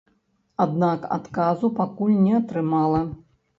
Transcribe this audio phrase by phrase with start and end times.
[0.65, 3.07] Аднак адказу пакуль не атрымала.